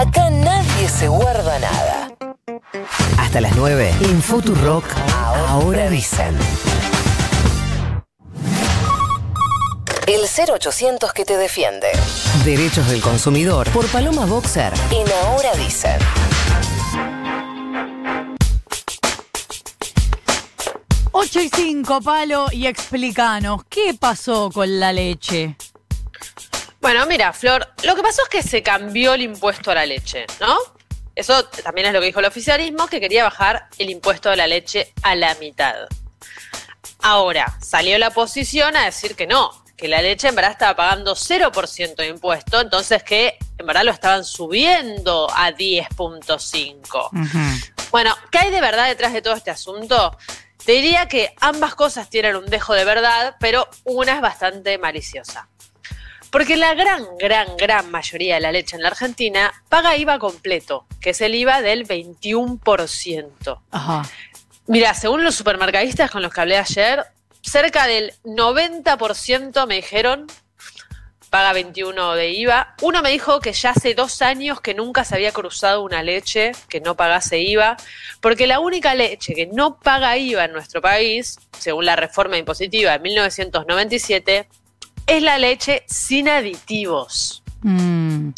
Acá 0.00 0.30
nadie 0.30 0.88
se 0.88 1.08
guarda 1.08 1.58
nada. 1.58 2.08
Hasta 3.18 3.42
las 3.42 3.54
9 3.54 3.92
en 4.00 4.22
Futurock. 4.22 4.86
Ahora 5.46 5.90
dicen. 5.90 6.38
El 10.06 10.22
0800 10.22 11.12
que 11.12 11.26
te 11.26 11.36
defiende. 11.36 11.88
Derechos 12.46 12.88
del 12.88 13.02
consumidor 13.02 13.68
por 13.72 13.86
Paloma 13.88 14.24
Boxer 14.24 14.72
en 14.90 15.06
Ahora 15.26 15.52
dicen. 15.56 15.98
Ocho 21.12 21.40
y 21.42 21.50
5, 21.50 22.00
Palo, 22.00 22.46
y 22.50 22.68
explícanos, 22.68 23.64
¿qué 23.68 23.92
pasó 23.92 24.50
con 24.50 24.80
la 24.80 24.94
leche? 24.94 25.56
Bueno, 26.80 27.04
mira, 27.06 27.32
Flor, 27.32 27.68
lo 27.84 27.94
que 27.94 28.02
pasó 28.02 28.22
es 28.22 28.28
que 28.28 28.42
se 28.42 28.62
cambió 28.62 29.14
el 29.14 29.22
impuesto 29.22 29.70
a 29.70 29.74
la 29.74 29.86
leche, 29.86 30.26
¿no? 30.40 30.56
Eso 31.14 31.44
también 31.44 31.88
es 31.88 31.92
lo 31.92 32.00
que 32.00 32.06
dijo 32.06 32.20
el 32.20 32.26
oficialismo, 32.26 32.86
que 32.86 33.00
quería 33.00 33.24
bajar 33.24 33.68
el 33.78 33.90
impuesto 33.90 34.30
a 34.30 34.36
la 34.36 34.46
leche 34.46 34.94
a 35.02 35.14
la 35.14 35.34
mitad. 35.34 35.74
Ahora, 37.02 37.58
salió 37.60 37.98
la 37.98 38.08
oposición 38.08 38.76
a 38.76 38.86
decir 38.86 39.14
que 39.14 39.26
no, 39.26 39.62
que 39.76 39.88
la 39.88 40.00
leche 40.00 40.28
en 40.28 40.34
verdad 40.34 40.52
estaba 40.52 40.76
pagando 40.76 41.14
0% 41.14 41.96
de 41.96 42.08
impuesto, 42.08 42.62
entonces 42.62 43.02
que 43.02 43.36
en 43.58 43.66
verdad 43.66 43.84
lo 43.84 43.90
estaban 43.90 44.24
subiendo 44.24 45.28
a 45.30 45.50
10.5. 45.50 47.10
Bueno, 47.90 48.16
¿qué 48.30 48.38
hay 48.38 48.50
de 48.50 48.60
verdad 48.62 48.88
detrás 48.88 49.12
de 49.12 49.20
todo 49.20 49.34
este 49.34 49.50
asunto? 49.50 50.16
Te 50.64 50.72
diría 50.72 51.08
que 51.08 51.34
ambas 51.40 51.74
cosas 51.74 52.08
tienen 52.08 52.36
un 52.36 52.46
dejo 52.46 52.72
de 52.72 52.86
verdad, 52.86 53.36
pero 53.40 53.68
una 53.84 54.14
es 54.14 54.20
bastante 54.22 54.78
maliciosa. 54.78 55.49
Porque 56.30 56.56
la 56.56 56.74
gran, 56.74 57.04
gran, 57.18 57.56
gran 57.56 57.90
mayoría 57.90 58.34
de 58.34 58.40
la 58.40 58.52
leche 58.52 58.76
en 58.76 58.82
la 58.82 58.88
Argentina 58.88 59.52
paga 59.68 59.96
IVA 59.96 60.18
completo, 60.18 60.86
que 61.00 61.10
es 61.10 61.20
el 61.20 61.34
IVA 61.34 61.60
del 61.60 61.86
21%. 61.86 63.60
Ajá. 63.70 64.02
Mira, 64.66 64.94
según 64.94 65.24
los 65.24 65.34
supermercadistas 65.34 66.10
con 66.10 66.22
los 66.22 66.32
que 66.32 66.40
hablé 66.40 66.56
ayer, 66.56 67.04
cerca 67.42 67.86
del 67.86 68.12
90% 68.24 69.66
me 69.66 69.76
dijeron 69.76 70.26
paga 71.30 71.52
21 71.52 72.14
de 72.14 72.30
IVA. 72.30 72.74
Uno 72.82 73.02
me 73.02 73.10
dijo 73.10 73.40
que 73.40 73.52
ya 73.52 73.70
hace 73.70 73.94
dos 73.94 74.20
años 74.20 74.60
que 74.60 74.74
nunca 74.74 75.04
se 75.04 75.14
había 75.14 75.32
cruzado 75.32 75.82
una 75.82 76.02
leche 76.02 76.52
que 76.68 76.80
no 76.80 76.96
pagase 76.96 77.38
IVA, 77.38 77.76
porque 78.20 78.46
la 78.46 78.60
única 78.60 78.94
leche 78.94 79.34
que 79.34 79.46
no 79.46 79.78
paga 79.78 80.18
IVA 80.18 80.44
en 80.44 80.52
nuestro 80.52 80.82
país, 80.82 81.38
según 81.58 81.86
la 81.86 81.96
reforma 81.96 82.36
impositiva 82.36 82.92
de 82.92 82.98
1997, 82.98 84.48
es 85.10 85.22
la 85.22 85.38
leche 85.38 85.82
sin 85.86 86.28
aditivos. 86.28 87.42
Mm. 87.62 88.30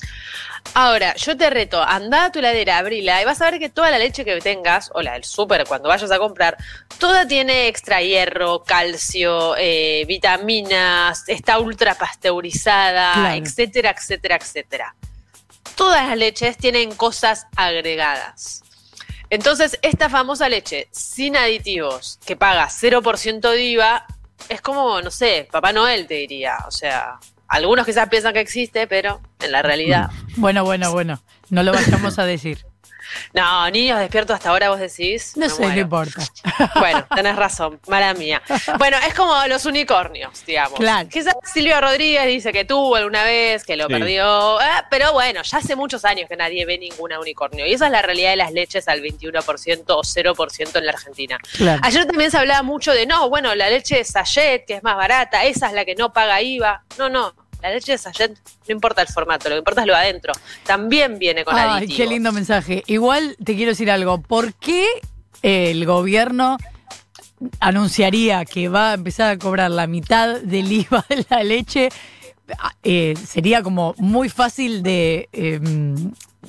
Ahora, 0.75 1.15
yo 1.17 1.37
te 1.37 1.51
reto, 1.51 1.83
anda 1.83 2.25
a 2.25 2.33
tu 2.33 2.39
heladera, 2.39 2.79
abrila 2.79 3.21
y 3.21 3.27
vas 3.27 3.43
a 3.43 3.51
ver 3.51 3.61
que 3.61 3.69
toda 3.69 3.91
la 3.91 3.99
leche 3.99 4.25
que 4.25 4.41
tengas, 4.41 4.91
o 4.95 5.03
la 5.03 5.13
del 5.13 5.25
súper 5.25 5.67
cuando 5.67 5.91
vayas 5.91 6.11
a 6.11 6.19
comprar, 6.19 6.57
toda 6.99 7.27
tiene 7.29 7.69
extra 7.69 8.01
hierro, 8.01 8.63
calcio, 8.65 9.55
eh, 9.59 10.05
vitaminas, 10.09 11.25
está 11.29 11.59
ultra 11.59 11.95
pasteurizada, 11.95 13.13
Claro. 13.13 13.35
etcétera, 13.45 13.91
etcétera, 13.91 14.37
etcétera. 14.37 14.95
Todas 15.77 16.09
las 16.09 16.17
leches 16.17 16.57
tienen 16.57 16.95
cosas 16.95 17.47
agregadas. 17.55 18.63
Entonces, 19.29 19.79
esta 19.83 20.09
famosa 20.09 20.49
leche 20.49 20.89
sin 20.91 21.37
aditivos, 21.37 22.19
que 22.25 22.37
paga 22.37 22.69
0% 22.71 23.51
de 23.51 23.63
IVA, 23.63 24.07
es 24.49 24.61
como, 24.61 25.01
no 25.01 25.11
sé, 25.11 25.49
Papá 25.51 25.73
Noel 25.73 26.07
te 26.07 26.15
diría. 26.15 26.59
O 26.67 26.71
sea, 26.71 27.19
algunos 27.49 27.87
quizás 27.87 28.09
piensan 28.09 28.33
que 28.33 28.41
existe, 28.41 28.87
pero 28.87 29.21
en 29.41 29.53
la 29.53 29.63
realidad. 29.63 30.11
Bueno, 30.37 30.65
bueno, 30.65 30.91
bueno, 30.93 31.23
no 31.51 31.63
lo 31.63 31.73
vayamos 31.73 32.19
a 32.19 32.25
decir. 32.25 32.65
No, 33.33 33.71
niños 33.71 33.99
despiertos 33.99 34.35
hasta 34.37 34.51
ahora, 34.51 34.71
vos 34.71 34.79
decís. 34.81 35.37
No 35.37 35.49
sé, 35.49 35.67
no 35.67 35.79
importa. 35.79 36.23
Bueno, 36.79 37.07
tenés 37.15 37.37
razón, 37.37 37.81
mala 37.89 38.15
mía. 38.15 38.43
Bueno, 38.79 38.97
es 39.07 39.15
como 39.15 39.35
los 39.47 39.65
unicornios, 39.67 40.45
digamos. 40.47 40.79
Claro. 40.79 41.09
Quizás 41.09 41.35
Silvio 41.45 41.81
Rodríguez 41.81 42.27
dice 42.27 42.53
que 42.53 42.65
tuvo 42.65 42.97
alguna 42.97 43.25
vez, 43.25 43.65
que 43.65 43.77
lo 43.77 43.87
Sí. 43.87 43.93
perdió, 43.95 44.59
ah, 44.61 44.87
pero 44.91 45.13
bueno, 45.13 45.43
ya 45.43 45.59
hace 45.59 45.77
muchos 45.77 46.05
años 46.05 46.29
que 46.29 46.37
nadie 46.37 46.65
ve 46.67 46.79
ninguna 46.79 47.19
unicornio. 47.21 47.67
Y 47.67 47.75
esa 47.75 47.87
es 47.87 47.93
la 47.93 48.03
realidad 48.03 48.31
de 48.31 48.37
las 48.37 48.53
leches 48.53 48.89
al 48.89 49.01
21% 49.03 49.97
o 49.97 50.03
0% 50.03 50.79
en 50.79 50.87
la 50.87 50.93
Argentina. 50.93 51.39
Claro. 51.57 51.81
Ayer 51.85 52.07
también 52.07 52.31
se 52.31 52.39
hablaba 52.39 52.63
mucho 52.63 52.93
de, 52.93 53.07
no, 53.07 53.29
bueno, 53.29 53.55
la 53.55 53.69
leche 53.71 53.97
de 53.97 54.05
Sayet, 54.05 54.65
que 54.67 54.75
es 54.75 54.83
más 54.83 54.97
barata, 54.97 55.45
esa 55.45 55.67
es 55.69 55.73
la 55.73 55.85
que 55.85 55.95
no 55.95 56.13
paga 56.13 56.41
IVA. 56.41 56.83
No, 56.99 57.09
no, 57.09 57.35
la 57.63 57.71
leche 57.71 57.93
de 57.93 57.99
Sayet 57.99 58.35
no 58.69 58.73
importa 58.73 59.03
el 59.03 59.09
formato, 59.09 59.49
lo 59.49 59.55
que 59.55 59.59
importa 59.61 59.83
es 59.83 59.87
lo 59.87 59.93
de 59.95 59.99
adentro. 60.01 60.33
También 60.65 61.19
viene 61.19 61.45
con 61.45 61.55
Ay, 61.55 61.79
aditivos. 61.79 61.97
qué 61.97 62.07
lindo 62.07 62.33
mensaje. 62.33 62.83
Igual 62.87 63.37
te 63.43 63.55
quiero 63.55 63.71
decir 63.71 63.91
algo. 63.91 64.21
¿Por 64.21 64.53
qué 64.55 64.87
el 65.43 65.87
gobierno 65.87 66.59
anunciaría 67.61 68.45
que 68.45 68.69
va 68.69 68.91
a 68.91 68.95
empezar 68.95 69.31
a 69.31 69.39
cobrar 69.39 69.71
la 69.71 69.87
mitad 69.87 70.41
del 70.41 70.71
IVA 70.73 71.05
de 71.09 71.27
la 71.29 71.43
leche? 71.43 71.89
Ah, 72.59 72.75
eh, 72.83 73.15
sería 73.25 73.63
como 73.63 73.95
muy 73.99 74.29
fácil 74.29 74.83
de, 74.83 75.29
eh, 75.33 75.61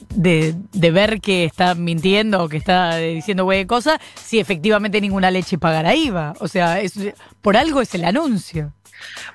de, 0.10 0.56
de 0.72 0.92
ver 0.92 1.22
que 1.22 1.46
está 1.46 1.76
mintiendo 1.76 2.44
o 2.44 2.50
que 2.50 2.58
está 2.58 2.98
diciendo 2.98 3.44
güey 3.44 3.66
cosas 3.66 4.00
si 4.16 4.40
efectivamente 4.40 5.00
ninguna 5.02 5.32
leche 5.32 5.58
pagará 5.58 5.96
IVA. 5.96 6.34
O 6.40 6.48
sea, 6.48 6.80
es, 6.80 6.94
por 7.42 7.58
algo 7.58 7.82
es 7.82 7.94
el 7.96 8.06
anuncio. 8.06 8.74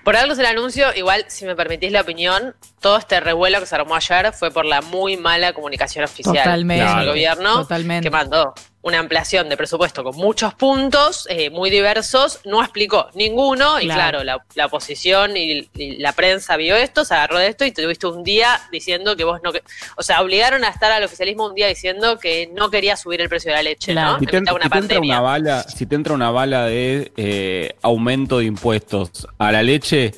Por 0.02 0.16
algo 0.16 0.32
es 0.32 0.38
el 0.38 0.46
anuncio, 0.46 0.94
igual, 0.94 1.26
si 1.28 1.44
me 1.44 1.54
permitís 1.54 1.92
la 1.92 2.00
opinión, 2.00 2.54
todo 2.80 2.96
este 2.96 3.20
revuelo 3.20 3.60
que 3.60 3.66
se 3.66 3.74
armó 3.74 3.94
ayer 3.94 4.32
fue 4.32 4.50
por 4.50 4.64
la 4.64 4.80
muy 4.80 5.16
mala 5.16 5.52
comunicación 5.52 6.04
oficial 6.04 6.36
Totalmente. 6.36 6.84
del 6.84 7.06
gobierno, 7.06 7.54
Totalmente. 7.60 8.04
que 8.04 8.10
mandó 8.10 8.54
una 8.80 9.00
ampliación 9.00 9.48
de 9.48 9.56
presupuesto 9.56 10.04
con 10.04 10.16
muchos 10.16 10.54
puntos 10.54 11.26
eh, 11.28 11.50
muy 11.50 11.68
diversos, 11.68 12.40
no 12.44 12.62
explicó 12.62 13.08
ninguno, 13.14 13.80
y 13.80 13.84
Claro. 13.84 14.20
claro, 14.20 14.24
la, 14.24 14.44
la 14.54 14.66
oposición 14.66 15.36
y, 15.36 15.68
y 15.74 15.98
la 15.98 16.12
prensa 16.12 16.56
vio 16.56 16.76
esto, 16.76 17.04
se 17.04 17.12
agarró 17.14 17.38
de 17.38 17.48
esto 17.48 17.64
y 17.64 17.72
te 17.72 17.82
tuviste 17.82 18.06
un 18.06 18.22
día 18.22 18.60
diciendo 18.70 19.16
que 19.16 19.24
vos 19.24 19.40
no... 19.42 19.52
que- 19.52 19.62
O 19.96 20.02
sea, 20.02 20.22
obligaron 20.22 20.64
a 20.64 20.68
estar 20.68 20.92
al 20.92 21.02
oficialismo 21.02 21.46
un 21.46 21.54
día 21.54 21.66
diciendo 21.66 22.18
que 22.18 22.48
no 22.54 22.70
quería 22.70 22.96
subir 22.96 23.20
el 23.20 23.28
precio 23.28 23.50
de 23.50 23.56
la 23.56 23.62
leche, 23.62 23.92
Claro. 23.92 24.12
¿no? 24.12 24.18
Si 24.20 24.26
te, 24.26 24.30
si 24.32 24.36
entra 24.38 24.54
una 25.00 25.20
bala, 25.20 25.62
si 25.64 25.86
te 25.86 25.94
entra 25.96 26.14
una 26.14 26.30
bala 26.30 26.64
de 26.66 27.12
eh, 27.16 27.74
aumento 27.82 28.38
de 28.38 28.44
impuestos 28.44 29.26
a 29.38 29.50
la 29.52 29.62
leche, 29.62 30.14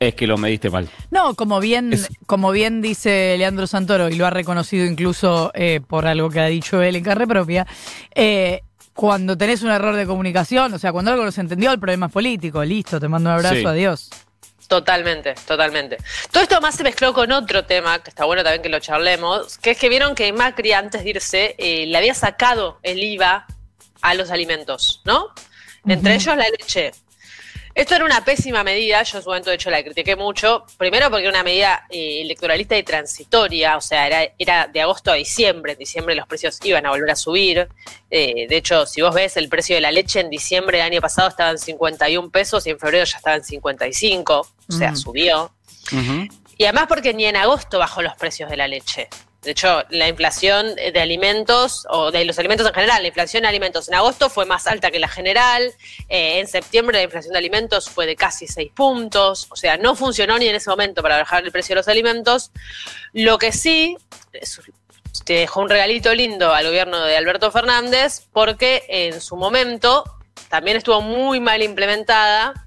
es 0.00 0.14
que 0.14 0.26
lo 0.26 0.36
mediste 0.38 0.70
mal. 0.70 0.88
No, 1.10 1.34
como 1.34 1.60
bien, 1.60 1.92
Es- 1.92 2.08
como 2.26 2.50
bien 2.52 2.80
dice 2.82 3.34
Leandro 3.38 3.66
Santoro, 3.66 4.08
y 4.08 4.14
lo 4.14 4.26
ha 4.26 4.30
reconocido 4.30 4.86
incluso 4.86 5.50
eh, 5.54 5.80
por 5.86 6.06
algo 6.06 6.30
que 6.30 6.40
ha 6.40 6.46
dicho 6.46 6.80
él 6.82 6.96
en 6.96 7.04
carne 7.04 7.26
propia, 7.26 7.66
eh, 8.14 8.62
cuando 8.94 9.36
tenés 9.38 9.62
un 9.62 9.70
error 9.70 9.94
de 9.94 10.06
comunicación, 10.06 10.72
o 10.74 10.78
sea, 10.78 10.90
cuando 10.92 11.12
algo 11.12 11.24
no 11.24 11.30
se 11.32 11.40
entendió, 11.40 11.70
el 11.72 11.78
problema 11.78 12.06
es 12.06 12.12
político. 12.12 12.64
Listo, 12.64 12.98
te 12.98 13.06
mando 13.08 13.30
un 13.30 13.36
abrazo, 13.36 13.54
Sí. 13.56 13.64
adiós. 13.66 14.10
Totalmente, 14.66 15.34
totalmente. 15.46 15.96
Todo 16.30 16.42
esto 16.42 16.60
más 16.60 16.74
se 16.74 16.82
mezcló 16.82 17.14
con 17.14 17.32
otro 17.32 17.64
tema, 17.64 18.00
que 18.00 18.10
está 18.10 18.24
bueno 18.26 18.42
también 18.42 18.60
que 18.62 18.68
lo 18.68 18.80
charlemos, 18.80 19.56
que 19.58 19.70
es 19.70 19.78
que 19.78 19.88
vieron 19.88 20.14
que 20.14 20.30
Macri 20.32 20.72
antes 20.72 21.04
de 21.04 21.10
irse 21.10 21.54
eh, 21.58 21.86
le 21.86 21.96
había 21.96 22.14
sacado 22.14 22.78
el 22.82 23.02
IVA 23.02 23.46
a 24.02 24.14
los 24.14 24.30
alimentos, 24.30 25.00
¿no? 25.06 25.28
Entre 25.86 26.14
ellos 26.16 26.36
la 26.36 26.44
leche. 26.50 26.90
Esto 27.78 27.94
era 27.94 28.04
una 28.04 28.24
pésima 28.24 28.64
medida, 28.64 29.00
yo 29.04 29.18
en 29.18 29.22
su 29.22 29.28
momento 29.30 29.50
de 29.50 29.54
hecho 29.56 29.70
la 29.70 29.84
critiqué 29.84 30.16
mucho, 30.16 30.64
primero 30.76 31.08
porque 31.10 31.22
era 31.22 31.30
una 31.30 31.44
medida 31.44 31.86
eh, 31.88 32.22
electoralista 32.22 32.76
y 32.76 32.82
transitoria, 32.82 33.76
o 33.76 33.80
sea, 33.80 34.04
era, 34.08 34.32
era 34.36 34.66
de 34.66 34.80
agosto 34.80 35.12
a 35.12 35.14
diciembre, 35.14 35.74
en 35.74 35.78
diciembre 35.78 36.16
los 36.16 36.26
precios 36.26 36.58
iban 36.64 36.86
a 36.86 36.90
volver 36.90 37.10
a 37.12 37.14
subir, 37.16 37.68
Eh, 38.10 38.46
de 38.48 38.56
hecho, 38.56 38.84
si 38.86 39.00
vos 39.02 39.14
ves 39.14 39.36
el 39.36 39.48
precio 39.48 39.76
de 39.76 39.80
la 39.82 39.92
leche 39.92 40.18
en 40.18 40.28
diciembre 40.30 40.78
del 40.78 40.86
año 40.86 41.00
pasado 41.00 41.28
estaba 41.28 41.50
en 41.50 41.58
51 41.58 42.30
pesos 42.30 42.66
y 42.66 42.70
en 42.70 42.78
febrero 42.80 43.04
ya 43.04 43.18
estaba 43.18 43.36
en 43.36 43.44
55, 43.44 44.40
o 44.68 44.72
sea, 44.72 44.90
Mm. 44.92 44.96
subió. 44.96 45.52
Y 46.56 46.64
además 46.64 46.86
porque 46.88 47.14
ni 47.14 47.26
en 47.26 47.36
agosto 47.36 47.78
bajó 47.78 48.02
los 48.02 48.16
precios 48.16 48.50
de 48.50 48.56
la 48.56 48.66
leche. 48.66 49.08
De 49.42 49.52
hecho, 49.52 49.84
la 49.90 50.08
inflación 50.08 50.74
de 50.74 51.00
alimentos, 51.00 51.86
o 51.90 52.10
de 52.10 52.24
los 52.24 52.38
alimentos 52.40 52.66
en 52.66 52.74
general, 52.74 53.02
la 53.02 53.08
inflación 53.08 53.42
de 53.42 53.48
alimentos 53.48 53.86
en 53.88 53.94
agosto 53.94 54.28
fue 54.28 54.44
más 54.46 54.66
alta 54.66 54.90
que 54.90 54.98
la 54.98 55.06
general. 55.08 55.62
Eh, 56.08 56.40
en 56.40 56.48
septiembre 56.48 56.98
la 56.98 57.04
inflación 57.04 57.32
de 57.32 57.38
alimentos 57.38 57.88
fue 57.88 58.06
de 58.06 58.16
casi 58.16 58.48
6 58.48 58.72
puntos. 58.74 59.46
O 59.50 59.56
sea, 59.56 59.76
no 59.76 59.94
funcionó 59.94 60.38
ni 60.38 60.48
en 60.48 60.56
ese 60.56 60.68
momento 60.68 61.02
para 61.02 61.16
bajar 61.18 61.44
el 61.44 61.52
precio 61.52 61.74
de 61.74 61.76
los 61.80 61.88
alimentos. 61.88 62.50
Lo 63.12 63.38
que 63.38 63.52
sí, 63.52 63.96
es- 64.32 64.60
te 65.24 65.34
dejó 65.34 65.60
un 65.60 65.68
regalito 65.70 66.12
lindo 66.14 66.52
al 66.52 66.66
gobierno 66.66 67.00
de 67.04 67.16
Alberto 67.16 67.50
Fernández, 67.52 68.26
porque 68.32 68.84
en 68.88 69.20
su 69.20 69.36
momento 69.36 70.04
también 70.48 70.76
estuvo 70.76 71.00
muy 71.00 71.38
mal 71.40 71.62
implementada 71.62 72.66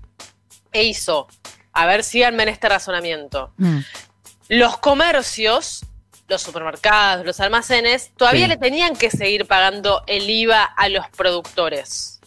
e 0.72 0.84
hizo, 0.84 1.28
a 1.74 1.86
ver, 1.86 2.04
síganme 2.04 2.44
en 2.44 2.50
este 2.50 2.70
razonamiento, 2.70 3.54
Mm. 3.58 3.80
los 4.50 4.78
comercios, 4.78 5.82
los 6.32 6.42
supermercados, 6.42 7.26
los 7.26 7.40
almacenes, 7.40 8.12
todavía 8.18 8.46
Sí. 8.46 8.50
le 8.50 8.58
tenían 8.58 8.96
que 8.96 9.12
seguir 9.12 9.46
pagando 9.46 10.04
el 10.08 10.30
IVA 10.30 10.64
a 10.64 10.90
los 10.90 11.08
productores. 11.10 12.18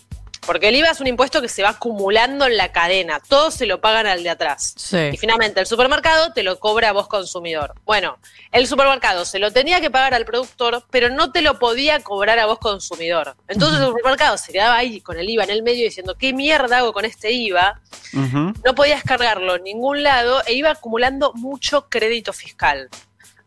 Porque 0.46 0.68
el 0.68 0.76
IVA 0.76 0.90
es 0.90 1.00
un 1.00 1.06
impuesto 1.06 1.40
que 1.40 1.48
se 1.48 1.62
va 1.62 1.70
acumulando 1.70 2.44
en 2.44 2.58
la 2.58 2.70
cadena, 2.70 3.18
todos 3.30 3.54
se 3.54 3.64
lo 3.64 3.80
pagan 3.80 4.06
al 4.06 4.22
de 4.22 4.28
atrás. 4.28 4.74
Sí. 4.76 4.98
Y 5.14 5.16
finalmente 5.16 5.58
el 5.58 5.66
supermercado 5.66 6.34
te 6.34 6.42
lo 6.42 6.60
cobra 6.60 6.90
a 6.90 6.92
vos 6.92 7.08
consumidor. 7.08 7.72
Bueno, 7.86 8.18
el 8.52 8.66
supermercado 8.66 9.24
se 9.24 9.38
lo 9.38 9.52
tenía 9.52 9.80
que 9.80 9.90
pagar 9.90 10.12
al 10.12 10.26
productor, 10.26 10.84
pero 10.90 11.08
no 11.08 11.32
te 11.32 11.40
lo 11.40 11.58
podía 11.58 12.00
cobrar 12.00 12.38
a 12.38 12.44
vos 12.44 12.58
consumidor. 12.58 13.36
Entonces 13.48 13.80
el 13.80 13.86
supermercado 13.86 14.36
se 14.36 14.52
quedaba 14.52 14.76
ahí 14.76 15.00
con 15.00 15.18
el 15.18 15.30
IVA 15.30 15.44
en 15.44 15.50
el 15.50 15.62
medio 15.62 15.82
diciendo, 15.86 16.14
¿qué 16.18 16.34
mierda 16.34 16.76
hago 16.80 16.92
con 16.92 17.06
este 17.06 17.32
IVA? 17.32 17.80
No 18.12 18.74
podías 18.74 19.02
cargarlo 19.02 19.56
en 19.56 19.64
ningún 19.64 20.02
lado 20.02 20.42
e 20.46 20.52
iba 20.52 20.70
acumulando 20.70 21.32
mucho 21.32 21.88
crédito 21.88 22.34
fiscal. 22.34 22.90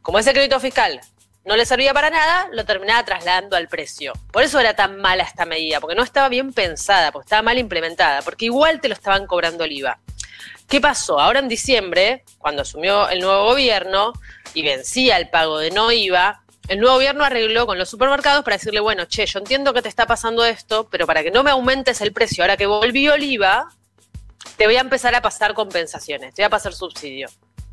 Como 0.07 0.19
ese 0.19 0.31
crédito 0.31 0.57
fiscal 0.62 1.01
no 1.44 1.57
le 1.57 1.65
servía 1.65 1.94
para 1.94 2.09
nada, 2.09 2.48
lo 2.54 2.63
terminaba 2.63 3.04
trasladando 3.04 3.57
al 3.57 3.68
precio. 3.68 4.13
Por 4.31 4.42
eso 4.42 4.57
era 4.57 4.74
tan 4.74 5.01
mala 5.01 5.24
esta 5.24 5.44
medida, 5.44 5.81
porque 5.81 5.98
no 5.98 6.04
estaba 6.04 6.30
bien 6.30 6.54
pensada, 6.54 7.12
porque 7.12 7.25
estaba 7.25 7.42
mal 7.42 7.57
implementada, 7.57 8.21
porque 8.21 8.45
igual 8.45 8.80
te 8.80 8.88
lo 8.88 8.94
estaban 8.94 9.27
cobrando 9.27 9.65
el 9.65 9.74
IVA. 9.74 10.00
¿Qué 10.69 10.80
pasó? 10.80 11.19
Ahora 11.19 11.39
en 11.39 11.50
diciembre, 11.50 12.24
cuando 12.38 12.62
asumió 12.62 13.09
el 13.09 13.19
nuevo 13.19 13.48
gobierno 13.48 14.13
y 14.54 14.62
vencía 14.62 15.18
el 15.18 15.30
pago 15.30 15.59
de 15.59 15.71
no 15.71 15.92
IVA, 15.92 16.42
el 16.69 16.80
nuevo 16.80 16.95
gobierno 16.95 17.25
arregló 17.25 17.65
con 17.65 17.77
los 17.77 17.89
supermercados 17.89 18.45
para 18.45 18.56
decirle, 18.56 18.80
bueno, 18.80 19.03
che, 19.07 19.25
yo 19.25 19.39
entiendo 19.39 19.74
que 19.74 19.81
te 19.81 19.89
está 19.89 20.06
pasando 20.06 20.45
esto, 20.45 20.88
pero 20.89 21.06
para 21.06 21.21
que 21.21 21.31
no 21.31 21.44
me 21.44 21.51
aumentes 21.51 22.00
el 22.00 22.13
precio, 22.13 22.45
ahora 22.45 22.56
que 22.56 22.65
volvió 22.65 23.15
el 23.15 23.24
IVA, 23.24 23.68
te 24.56 24.68
voy 24.68 24.77
a 24.77 24.80
empezar 24.80 25.13
a 25.15 25.21
pasar 25.21 25.53
compensaciones, 25.53 26.33
te 26.33 26.44
voy 26.44 26.45
a 26.48 26.50
pasar 26.50 26.74
subsidio, 26.74 27.27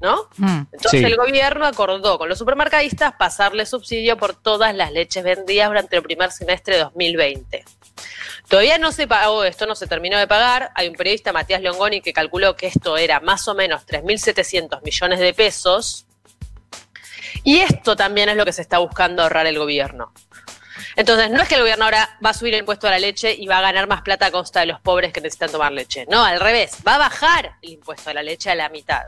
¿no? 0.05 0.29
Mm. 0.37 0.67
Entonces 0.73 1.01
Sí. 1.01 1.05
el 1.07 1.17
gobierno 1.17 1.67
acordó 1.67 2.19
con 2.19 2.29
los 2.29 2.39
supermercadistas 2.39 3.15
pasarle 3.19 3.65
subsidio 3.65 4.19
por 4.19 4.35
todas 4.35 4.75
las 4.75 4.93
leches 4.93 5.25
vendidas 5.25 5.69
durante 5.69 5.97
el 5.97 6.03
primer 6.03 6.31
semestre 6.31 6.75
de 6.77 6.83
2020. 6.83 7.65
Todavía 8.49 8.77
no 8.77 8.93
se 8.93 9.07
pagó 9.07 9.43
esto, 9.45 9.65
no 9.67 9.75
se 9.75 9.87
terminó 9.87 10.19
de 10.19 10.27
pagar. 10.27 10.71
Hay 10.75 10.89
un 10.89 10.95
periodista, 10.95 11.33
Matías 11.33 11.63
Longoni, 11.63 12.03
que 12.03 12.13
calculó 12.13 12.55
que 12.55 12.67
esto 12.67 12.99
era 12.99 13.19
más 13.21 13.49
o 13.49 13.55
menos 13.55 13.87
3.700 13.87 14.83
millones 14.83 15.19
de 15.19 15.33
pesos. 15.33 16.05
Y 17.43 17.61
esto 17.61 17.97
también 17.97 18.29
es 18.29 18.37
lo 18.37 18.45
que 18.45 18.53
se 18.53 18.61
está 18.63 18.79
buscando 18.79 19.23
ahorrar 19.23 19.47
el 19.47 19.59
gobierno. 19.59 20.13
Entonces, 20.97 21.31
no 21.31 21.43
es 21.43 21.49
que 21.49 21.55
el 21.57 21.63
gobierno 21.63 21.85
ahora 21.87 22.19
va 22.25 22.31
a 22.31 22.35
subir 22.35 22.55
el 22.55 22.61
impuesto 22.61 22.87
a 22.87 22.91
la 22.91 22.99
leche 22.99 23.35
y 23.35 23.47
va 23.47 23.59
a 23.59 23.63
ganar 23.63 23.87
más 23.89 24.03
plata 24.03 24.27
a 24.27 24.31
costa 24.31 24.61
de 24.61 24.67
los 24.67 24.81
pobres 24.81 25.13
que 25.13 25.21
necesitan 25.21 25.51
tomar 25.51 25.73
leche. 25.73 26.07
No, 26.09 26.25
al 26.25 26.39
revés, 26.39 26.77
va 26.87 26.97
a 26.97 26.99
bajar 26.99 27.57
el 27.63 27.71
impuesto 27.71 28.11
a 28.11 28.15
la 28.15 28.23
leche 28.23 28.51
a 28.51 28.55
la 28.55 28.69
mitad. 28.69 29.07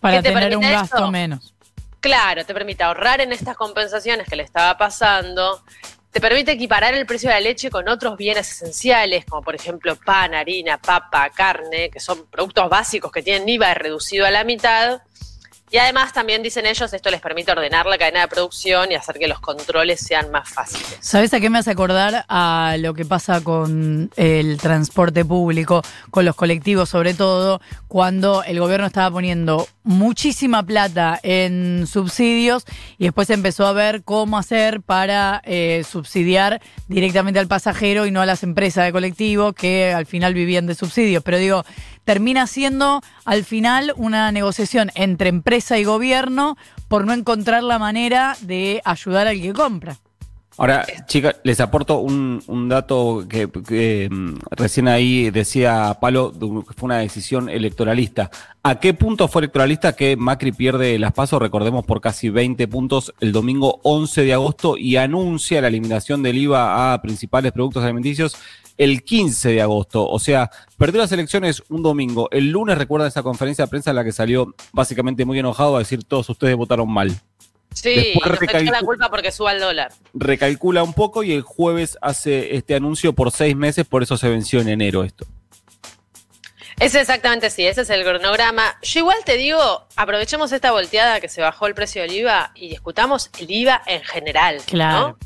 Para 0.00 0.16
¿Qué 0.16 0.28
te 0.28 0.34
tener 0.34 0.56
un 0.56 0.62
gasto 0.62 1.10
menos. 1.10 1.54
Claro, 2.00 2.44
te 2.46 2.54
permite 2.54 2.82
ahorrar 2.82 3.20
en 3.20 3.32
estas 3.32 3.56
compensaciones 3.56 4.26
que 4.26 4.34
le 4.34 4.42
estaba 4.42 4.78
pasando, 4.78 5.62
te 6.10 6.20
permite 6.20 6.52
equiparar 6.52 6.94
el 6.94 7.06
precio 7.06 7.28
de 7.28 7.36
la 7.36 7.40
leche 7.40 7.70
con 7.70 7.88
otros 7.88 8.16
bienes 8.16 8.50
esenciales, 8.50 9.24
como 9.24 9.42
por 9.42 9.54
ejemplo 9.54 9.94
pan, 9.96 10.34
harina, 10.34 10.78
papa, 10.78 11.30
carne, 11.30 11.88
que 11.90 12.00
son 12.00 12.26
productos 12.26 12.68
básicos 12.68 13.12
que 13.12 13.22
tienen 13.22 13.48
IVA 13.48 13.74
reducido 13.74 14.26
a 14.26 14.30
la 14.30 14.42
mitad. 14.42 15.02
Y 15.72 15.78
además 15.78 16.12
también 16.12 16.42
dicen 16.42 16.66
ellos, 16.66 16.92
esto 16.92 17.10
les 17.12 17.20
permite 17.20 17.52
ordenar 17.52 17.86
la 17.86 17.96
cadena 17.96 18.22
de 18.22 18.28
producción 18.28 18.90
y 18.90 18.96
hacer 18.96 19.20
que 19.20 19.28
los 19.28 19.38
controles 19.38 20.00
sean 20.00 20.32
más 20.32 20.48
fáciles. 20.48 20.96
¿Sabes 20.98 21.32
a 21.32 21.38
qué 21.38 21.48
me 21.48 21.60
hace 21.60 21.70
acordar? 21.70 22.24
A 22.28 22.74
lo 22.80 22.92
que 22.92 23.04
pasa 23.04 23.40
con 23.44 24.10
el 24.16 24.58
transporte 24.58 25.24
público, 25.24 25.82
con 26.10 26.24
los 26.24 26.34
colectivos 26.34 26.88
sobre 26.88 27.14
todo, 27.14 27.60
cuando 27.86 28.42
el 28.42 28.58
gobierno 28.58 28.88
estaba 28.88 29.12
poniendo 29.12 29.68
muchísima 29.82 30.62
plata 30.62 31.18
en 31.22 31.86
subsidios 31.86 32.64
y 32.98 33.04
después 33.04 33.30
empezó 33.30 33.66
a 33.66 33.72
ver 33.72 34.02
cómo 34.02 34.38
hacer 34.38 34.82
para 34.82 35.40
eh, 35.44 35.84
subsidiar 35.88 36.60
directamente 36.88 37.40
al 37.40 37.48
pasajero 37.48 38.06
y 38.06 38.10
no 38.10 38.20
a 38.20 38.26
las 38.26 38.42
empresas 38.42 38.84
de 38.84 38.92
colectivo 38.92 39.52
que 39.52 39.92
al 39.92 40.06
final 40.06 40.34
vivían 40.34 40.66
de 40.66 40.74
subsidios. 40.74 41.22
Pero 41.22 41.38
digo, 41.38 41.64
termina 42.04 42.46
siendo 42.46 43.02
al 43.24 43.44
final 43.44 43.92
una 43.96 44.32
negociación 44.32 44.90
entre 44.94 45.28
empresa 45.28 45.78
y 45.78 45.84
gobierno 45.84 46.56
por 46.88 47.06
no 47.06 47.12
encontrar 47.12 47.62
la 47.62 47.78
manera 47.78 48.36
de 48.40 48.82
ayudar 48.84 49.26
al 49.26 49.40
que 49.40 49.52
compra. 49.52 49.98
Ahora, 50.58 50.84
chicas, 51.06 51.36
les 51.42 51.58
aporto 51.60 52.00
un, 52.00 52.68
dato 52.68 53.24
que, 53.28 54.08
mm, 54.10 54.34
recién 54.50 54.88
ahí 54.88 55.30
decía 55.30 55.96
Palo, 56.00 56.32
que 56.32 56.74
fue 56.74 56.86
una 56.86 56.98
decisión 56.98 57.48
electoralista. 57.48 58.30
¿A 58.62 58.78
qué 58.78 58.92
punto 58.92 59.28
fue 59.28 59.40
electoralista 59.40 59.94
que 59.94 60.16
Macri 60.16 60.52
pierde 60.52 60.98
las 60.98 61.12
pasos? 61.12 61.40
Recordemos 61.40 61.86
por 61.86 62.00
casi 62.00 62.28
20 62.28 62.68
puntos 62.68 63.14
el 63.20 63.32
domingo 63.32 63.80
11 63.84 64.22
de 64.22 64.34
agosto 64.34 64.76
y 64.76 64.96
anuncia 64.96 65.62
la 65.62 65.68
eliminación 65.68 66.22
del 66.22 66.36
IVA 66.36 66.92
a 66.92 67.00
principales 67.00 67.52
productos 67.52 67.82
alimenticios 67.82 68.36
el 68.76 69.02
15 69.02 69.50
de 69.50 69.62
agosto. 69.62 70.08
O 70.08 70.18
sea, 70.18 70.50
perdió 70.76 71.00
las 71.00 71.12
elecciones 71.12 71.62
un 71.68 71.82
domingo. 71.82 72.28
El 72.30 72.50
lunes 72.50 72.76
recuerda 72.76 73.06
esa 73.06 73.22
conferencia 73.22 73.64
de 73.64 73.70
prensa 73.70 73.90
en 73.90 73.96
la 73.96 74.04
que 74.04 74.12
salió 74.12 74.54
básicamente 74.72 75.24
muy 75.24 75.38
enojado 75.38 75.76
a 75.76 75.80
decir 75.80 76.02
todos 76.04 76.28
ustedes 76.28 76.56
votaron 76.56 76.90
mal. 76.90 77.14
Sí, 77.74 78.14
Después 78.14 78.62
y 78.62 78.64
la 78.66 78.80
culpa 78.80 79.08
porque 79.08 79.30
suba 79.30 79.52
el 79.52 79.60
dólar. 79.60 79.92
recalcula 80.12 80.82
un 80.82 80.92
poco 80.92 81.22
y 81.22 81.32
el 81.32 81.42
jueves 81.42 81.96
hace 82.02 82.56
este 82.56 82.74
anuncio 82.74 83.12
por 83.12 83.30
seis 83.30 83.54
meses, 83.56 83.86
por 83.86 84.02
eso 84.02 84.16
se 84.16 84.28
venció 84.28 84.60
en 84.60 84.68
enero 84.68 85.04
esto. 85.04 85.26
Es 86.80 86.94
exactamente 86.94 87.50
sí, 87.50 87.66
ese 87.66 87.82
es 87.82 87.90
el 87.90 88.02
cronograma. 88.04 88.74
Yo 88.82 89.00
igual 89.00 89.18
te 89.24 89.36
digo, 89.36 89.86
aprovechemos 89.96 90.50
esta 90.50 90.72
volteada 90.72 91.20
que 91.20 91.28
se 91.28 91.42
bajó 91.42 91.66
el 91.66 91.74
precio 91.74 92.00
del 92.00 92.12
IVA 92.12 92.52
y 92.54 92.70
discutamos 92.70 93.30
el 93.38 93.50
IVA 93.50 93.82
en 93.86 94.02
general. 94.02 94.56
¿no? 94.56 94.64
Claro. 94.64 95.18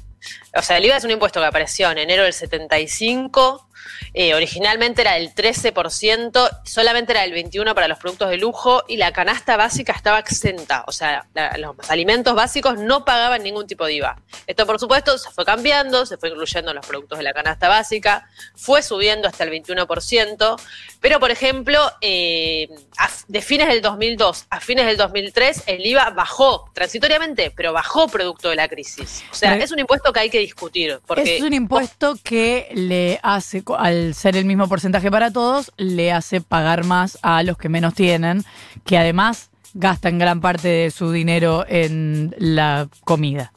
O 0.56 0.62
sea, 0.62 0.78
el 0.78 0.84
IVA 0.84 0.96
es 0.96 1.04
un 1.04 1.12
impuesto 1.12 1.40
que 1.40 1.46
apareció 1.46 1.92
en 1.92 1.98
enero 1.98 2.24
del 2.24 2.32
75, 2.32 3.68
eh, 4.12 4.34
originalmente 4.34 5.02
era 5.02 5.14
del 5.14 5.34
13%, 5.34 6.60
solamente 6.64 7.12
era 7.12 7.22
del 7.22 7.32
21% 7.32 7.74
para 7.74 7.88
los 7.88 7.98
productos 7.98 8.30
de 8.30 8.36
lujo 8.36 8.82
y 8.88 8.96
la 8.96 9.12
canasta 9.12 9.56
básica 9.56 9.92
estaba 9.92 10.18
exenta. 10.18 10.84
O 10.86 10.92
sea, 10.92 11.26
la- 11.34 11.56
los 11.58 11.74
alimentos 11.90 12.34
básicos 12.34 12.78
no 12.78 13.04
pagaban 13.04 13.42
ningún 13.42 13.66
tipo 13.66 13.84
de 13.86 13.94
IVA. 13.94 14.16
Esto, 14.46 14.66
por 14.66 14.78
supuesto, 14.78 15.16
se 15.18 15.30
fue 15.30 15.44
cambiando, 15.44 16.06
se 16.06 16.16
fue 16.16 16.28
incluyendo 16.30 16.70
en 16.70 16.76
los 16.76 16.86
productos 16.86 17.18
de 17.18 17.24
la 17.24 17.32
canasta 17.32 17.68
básica, 17.68 18.28
fue 18.54 18.82
subiendo 18.82 19.28
hasta 19.28 19.44
el 19.44 19.50
21%, 19.50 20.56
pero, 21.00 21.20
por 21.20 21.30
ejemplo, 21.30 21.90
eh, 22.00 22.68
a- 22.98 23.10
de 23.28 23.42
fines 23.42 23.68
del 23.68 23.80
2002 23.82 24.46
a 24.50 24.60
fines 24.60 24.86
del 24.86 24.96
2003, 24.96 25.62
el 25.66 25.84
IVA 25.86 26.10
bajó 26.10 26.70
transitoriamente, 26.74 27.50
pero 27.50 27.72
bajó 27.72 28.08
producto 28.08 28.50
de 28.50 28.56
la 28.56 28.68
crisis. 28.68 29.24
O 29.30 29.34
sea, 29.34 29.56
es 29.56 29.70
un 29.72 29.78
impuesto 29.78 30.12
que 30.12 30.20
hay 30.20 30.30
que 30.30 30.38
discutir. 30.38 31.00
Porque 31.06 31.36
es 31.36 31.42
un 31.42 31.52
impuesto 31.52 32.16
que 32.22 32.68
le 32.74 33.18
hace, 33.22 33.62
al 33.78 34.14
ser 34.14 34.36
el 34.36 34.44
mismo 34.44 34.68
porcentaje 34.68 35.10
para 35.10 35.32
todos, 35.32 35.72
le 35.76 36.12
hace 36.12 36.40
pagar 36.40 36.84
más 36.84 37.18
a 37.22 37.42
los 37.42 37.56
que 37.58 37.68
menos 37.68 37.94
tienen, 37.94 38.44
que 38.84 38.98
además 38.98 39.50
gastan 39.74 40.18
gran 40.18 40.40
parte 40.40 40.68
de 40.68 40.90
su 40.90 41.10
dinero 41.10 41.64
en 41.68 42.34
la 42.38 42.88
comida. 43.04 43.52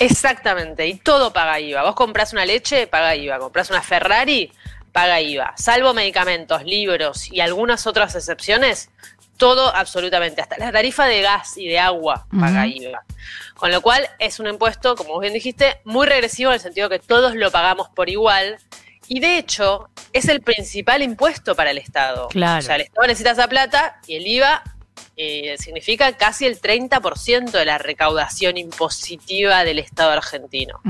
Exactamente, 0.00 0.86
y 0.86 0.94
todo 0.94 1.32
paga 1.32 1.58
IVA. 1.58 1.82
Vos 1.82 1.94
compras 1.94 2.32
una 2.32 2.44
leche, 2.44 2.86
paga 2.86 3.16
IVA. 3.16 3.38
Compras 3.38 3.70
una 3.70 3.82
Ferrari, 3.82 4.52
paga 4.92 5.20
IVA. 5.20 5.54
Salvo 5.56 5.94
medicamentos, 5.94 6.64
libros 6.64 7.32
y 7.32 7.40
algunas 7.40 7.86
otras 7.86 8.14
excepciones, 8.14 8.90
todo 9.36 9.74
absolutamente. 9.74 10.40
Hasta 10.40 10.58
la 10.58 10.70
tarifa 10.70 11.06
de 11.06 11.22
gas 11.22 11.56
y 11.56 11.66
de 11.66 11.78
agua 11.78 12.26
paga. 12.38 12.66
IVA. 12.66 13.04
Con 13.56 13.72
lo 13.72 13.80
cual 13.80 14.08
es 14.20 14.38
un 14.38 14.46
impuesto, 14.46 14.94
como 14.94 15.14
vos 15.14 15.20
bien 15.20 15.32
dijiste, 15.34 15.80
muy 15.84 16.06
regresivo 16.06 16.50
en 16.50 16.54
el 16.54 16.60
sentido 16.60 16.88
que 16.88 17.00
todos 17.00 17.34
lo 17.34 17.50
pagamos 17.50 17.88
por 17.88 18.08
igual. 18.08 18.58
Y 19.08 19.20
de 19.20 19.38
hecho, 19.38 19.88
es 20.12 20.28
el 20.28 20.40
principal 20.40 21.02
impuesto 21.02 21.54
para 21.54 21.70
el 21.70 21.78
Estado. 21.78 22.28
Claro. 22.28 22.58
O 22.58 22.62
sea, 22.62 22.76
el 22.76 22.82
Estado 22.82 23.06
necesita 23.06 23.30
esa 23.32 23.48
plata 23.48 24.00
y 24.06 24.16
el 24.16 24.26
IVA 24.26 24.62
eh, 25.16 25.56
significa 25.58 26.16
casi 26.16 26.46
el 26.46 26.60
30% 26.60 27.50
de 27.50 27.64
la 27.64 27.78
recaudación 27.78 28.56
impositiva 28.56 29.64
del 29.64 29.78
Estado 29.78 30.12
argentino. 30.12 30.80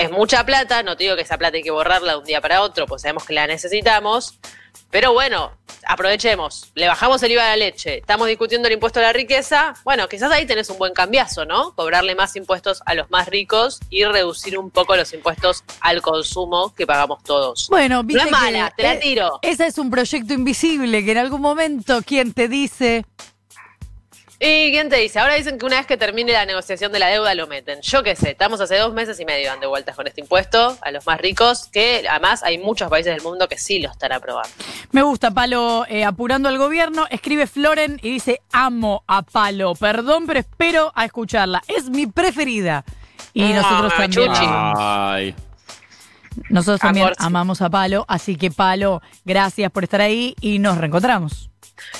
Es 0.00 0.10
mucha 0.10 0.46
plata, 0.46 0.82
no 0.82 0.96
te 0.96 1.04
digo 1.04 1.14
que 1.14 1.20
esa 1.20 1.36
plata 1.36 1.58
hay 1.58 1.62
que 1.62 1.70
borrarla 1.70 2.12
de 2.12 2.18
un 2.20 2.24
día 2.24 2.40
para 2.40 2.62
otro, 2.62 2.86
pues 2.86 3.02
sabemos 3.02 3.26
que 3.26 3.34
la 3.34 3.46
necesitamos, 3.46 4.38
pero 4.90 5.12
bueno, 5.12 5.52
aprovechemos, 5.86 6.72
le 6.74 6.88
bajamos 6.88 7.22
el 7.22 7.32
IVA 7.32 7.44
a 7.44 7.48
la 7.50 7.56
leche, 7.56 7.98
estamos 7.98 8.26
discutiendo 8.26 8.66
el 8.66 8.72
impuesto 8.72 8.98
a 8.98 9.02
la 9.02 9.12
riqueza, 9.12 9.74
bueno, 9.84 10.08
quizás 10.08 10.32
ahí 10.32 10.46
tenés 10.46 10.70
un 10.70 10.78
buen 10.78 10.94
cambiazo, 10.94 11.44
¿no? 11.44 11.74
Cobrarle 11.74 12.14
más 12.14 12.34
impuestos 12.34 12.82
a 12.86 12.94
los 12.94 13.10
más 13.10 13.28
ricos 13.28 13.78
y 13.90 14.02
reducir 14.04 14.56
un 14.56 14.70
poco 14.70 14.96
los 14.96 15.12
impuestos 15.12 15.64
al 15.82 16.00
consumo 16.00 16.74
que 16.74 16.86
pagamos 16.86 17.22
todos. 17.22 17.68
Bueno, 17.68 17.96
no 17.96 18.04
viste 18.04 18.24
es 18.24 18.30
mala, 18.30 18.70
que, 18.70 18.76
te 18.76 18.82
la 18.82 18.94
eh, 18.94 19.00
tiro. 19.00 19.38
Ese 19.42 19.66
es 19.66 19.76
un 19.76 19.90
proyecto 19.90 20.32
invisible 20.32 21.04
que 21.04 21.12
en 21.12 21.18
algún 21.18 21.42
momento 21.42 22.00
quien 22.06 22.32
te 22.32 22.48
dice, 22.48 23.04
¿Y 24.42 24.70
quién 24.70 24.88
te 24.88 24.96
dice? 24.96 25.18
Ahora 25.18 25.34
dicen 25.34 25.58
que 25.58 25.66
una 25.66 25.76
vez 25.76 25.86
que 25.86 25.98
termine 25.98 26.32
la 26.32 26.46
negociación 26.46 26.90
de 26.92 26.98
la 26.98 27.08
deuda 27.08 27.34
lo 27.34 27.46
meten. 27.46 27.80
Yo 27.82 28.02
qué 28.02 28.16
sé, 28.16 28.30
estamos 28.30 28.58
hace 28.60 28.78
dos 28.78 28.94
meses 28.94 29.20
y 29.20 29.26
medio 29.26 29.48
dando 29.50 29.68
vueltas 29.68 29.94
con 29.94 30.06
este 30.06 30.22
impuesto 30.22 30.78
a 30.80 30.90
los 30.90 31.04
más 31.06 31.20
ricos, 31.20 31.66
que 31.70 32.06
además 32.08 32.42
hay 32.42 32.56
muchos 32.56 32.88
países 32.88 33.12
del 33.14 33.22
mundo 33.22 33.48
que 33.48 33.58
sí 33.58 33.80
lo 33.80 33.90
están 33.90 34.12
aprobando. 34.12 34.48
me 34.92 35.02
gusta 35.02 35.30
Palo 35.30 35.84
eh, 35.90 36.04
apurando 36.04 36.48
al 36.48 36.56
gobierno, 36.56 37.06
escribe 37.10 37.46
Floren 37.46 38.00
y 38.02 38.10
dice, 38.12 38.40
amo 38.50 39.04
a 39.06 39.20
Palo, 39.20 39.74
perdón, 39.74 40.24
pero 40.26 40.40
espero 40.40 40.90
a 40.94 41.04
escucharla, 41.04 41.62
es 41.68 41.90
mi 41.90 42.06
preferida. 42.06 42.82
Y 43.34 43.42
Ah, 43.52 43.56
nosotros 43.56 43.92
también. 43.94 44.32
Chuchi. 44.32 44.46
Ay. 44.48 45.34
Nosotros 46.48 46.80
también 46.80 47.06
Amor, 47.06 47.16
sí. 47.18 47.24
amamos 47.26 47.62
a 47.62 47.70
Palo, 47.70 48.04
así 48.08 48.36
que 48.36 48.50
Palo, 48.50 49.02
gracias 49.24 49.70
por 49.70 49.84
estar 49.84 50.00
ahí 50.00 50.34
y 50.40 50.58
nos 50.58 50.78
reencontramos. 50.78 51.50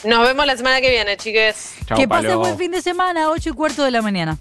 Nos 0.05 0.27
vemos 0.27 0.47
la 0.47 0.57
semana 0.57 0.81
que 0.81 0.91
viene, 0.91 1.17
chiques. 1.17 1.75
Chau, 1.87 1.97
que 1.99 2.07
Palo. 2.07 2.39
buen 2.39 2.59
fin 2.59 2.71
de 2.71 2.83
semana, 2.83 3.31
8 3.31 3.51
y 3.51 3.53
cuarto 3.53 3.85
de 3.85 3.91
la 3.91 4.03
mañana. 4.03 4.39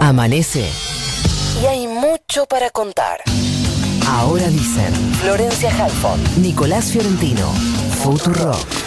Amanece. 0.00 0.68
Y 1.62 1.66
hay 1.66 1.86
mucho 1.86 2.46
para 2.46 2.70
contar. 2.70 3.20
Ahora 4.08 4.48
dicen 4.48 4.92
Florencia 5.20 5.70
Halfon, 5.70 6.20
Nicolás 6.42 6.86
Fiorentino, 6.90 7.46
Futurock. 8.02 8.80